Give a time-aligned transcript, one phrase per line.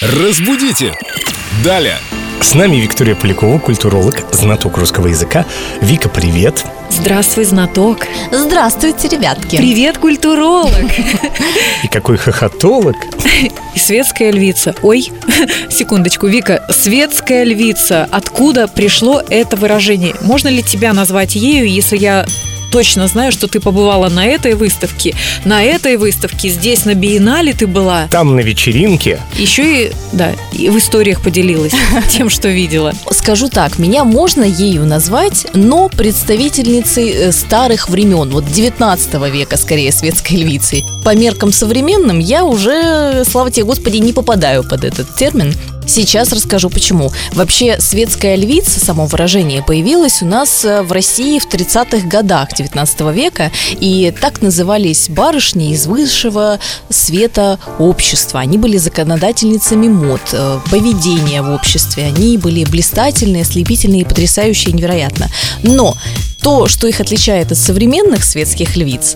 [0.00, 0.94] Разбудите!
[1.64, 1.98] Далее!
[2.40, 5.44] С нами Виктория Полякова, культуролог, знаток русского языка.
[5.80, 6.64] Вика, привет.
[6.88, 8.06] Здравствуй, знаток.
[8.30, 9.56] Здравствуйте, ребятки.
[9.56, 10.72] Привет, культуролог.
[11.82, 12.94] И какой хохотолог.
[13.74, 14.72] И светская львица.
[14.82, 15.10] Ой,
[15.68, 18.08] секундочку, Вика, светская львица.
[18.12, 20.14] Откуда пришло это выражение?
[20.20, 22.24] Можно ли тебя назвать ею, если я
[22.70, 25.14] точно знаю, что ты побывала на этой выставке,
[25.44, 28.08] на этой выставке, здесь на Биеннале ты была.
[28.10, 29.20] Там на вечеринке.
[29.36, 31.72] Еще и, да, и в историях поделилась
[32.10, 32.92] тем, что видела.
[33.10, 39.92] Скажу так, меня можно ею назвать, но представительницей э, старых времен, вот 19 века, скорее,
[39.92, 40.84] светской львицей.
[41.04, 45.54] По меркам современным я уже, слава тебе Господи, не попадаю под этот термин.
[45.88, 47.10] Сейчас расскажу почему.
[47.32, 53.00] Вообще, светская львица, само выражение, появилось у нас э, в России в 30-х годах 19
[53.14, 58.40] века, и так назывались барышни из высшего света общества.
[58.40, 62.04] Они были законодательницами мод, э, поведения в обществе.
[62.04, 65.28] Они были блистательные, ослепительные, потрясающие, невероятно.
[65.62, 65.94] Но
[66.48, 69.14] то, что их отличает от современных светских львиц,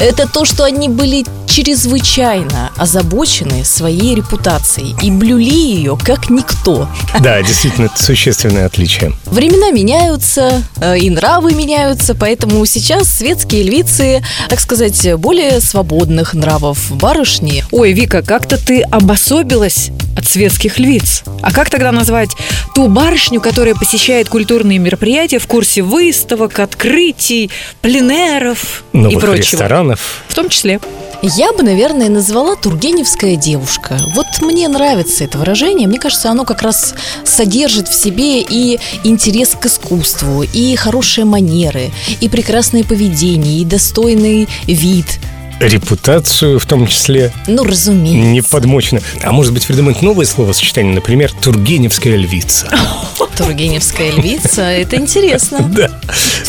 [0.00, 6.88] это то, что они были чрезвычайно озабочены своей репутацией и блюли ее как никто.
[7.20, 9.12] Да, действительно, это существенное отличие.
[9.26, 16.90] Времена меняются, э, и нравы меняются, поэтому сейчас светские львицы, так сказать, более свободных нравов
[16.90, 17.64] барышни.
[17.70, 21.22] Ой, Вика, как-то ты обособилась от светских львиц.
[21.42, 22.30] А как тогда назвать
[22.74, 29.36] ту барышню, которая посещает культурные мероприятия в курсе выставок, открытий, пленеров и Новых прочего?
[29.36, 30.22] ресторанов.
[30.28, 30.80] В том числе.
[31.22, 33.96] Я бы, наверное, назвала Тургеневская девушка.
[34.08, 35.86] Вот мне нравится это выражение.
[35.86, 41.92] Мне кажется, оно как раз содержит в себе и интерес к искусству, и хорошие манеры,
[42.20, 45.20] и прекрасное поведение, и достойный вид.
[45.62, 48.28] Репутацию в том числе Ну, разумеется.
[48.30, 49.00] не подмочено.
[49.22, 52.68] А может быть придумать новое словосочетание, например, Тургеневская львица.
[53.36, 54.62] Тургеневская львица.
[54.62, 55.58] Это интересно.
[55.72, 55.90] Да.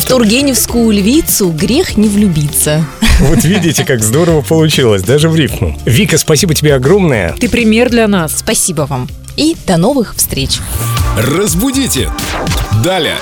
[0.00, 2.84] В Тургеневскую львицу грех не влюбиться.
[3.20, 5.76] Вот видите, как здорово получилось, даже в рифму.
[5.84, 7.32] Вика, спасибо тебе огромное.
[7.40, 8.38] Ты пример для нас.
[8.38, 9.08] Спасибо вам.
[9.36, 10.58] И до новых встреч.
[11.16, 12.10] Разбудите!
[12.84, 13.16] Далее!